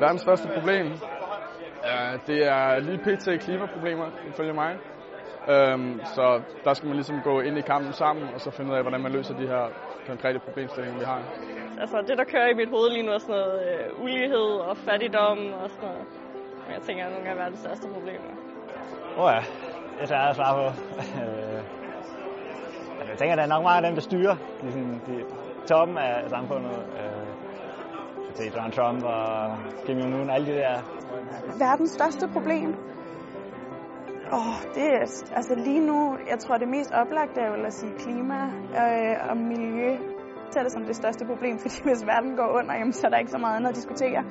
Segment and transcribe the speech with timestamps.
[0.00, 0.86] Verdens største problem,
[1.84, 3.44] ja, det er lige pt.
[3.44, 4.76] klimaproblemer, ifølge mig.
[5.48, 8.76] Øhm, så der skal man ligesom gå ind i kampen sammen, og så finde ud
[8.76, 9.64] af, hvordan man løser de her
[10.06, 11.22] konkrete problemstillinger, vi har.
[11.80, 14.76] Altså det, der kører i mit hoved lige nu, er sådan noget øh, ulighed og
[14.76, 16.04] fattigdom og sådan noget.
[16.64, 18.30] Men jeg tænker, at nogle af verdens største problemer.
[19.16, 19.42] Åh oh ja,
[19.94, 20.66] det er svært at svare på.
[21.22, 21.62] Øh,
[22.98, 25.24] altså, jeg tænker, at der er nok meget af dem, der styrer de, sådan, de
[25.66, 26.70] toppen af samfundet.
[26.70, 27.55] Øh,
[28.36, 29.56] se Donald Trump og
[29.86, 30.76] Kim Jong-un, alle de der.
[31.58, 32.68] Verdens største problem?
[34.32, 35.00] Åh, oh, det er,
[35.36, 38.40] altså lige nu, jeg tror det mest oplagte er vel at sige klima
[38.80, 39.90] øh, og miljø.
[40.54, 43.10] Jeg er det som det største problem, fordi hvis verden går under, jamen, så er
[43.10, 44.24] der ikke så meget andet at diskutere.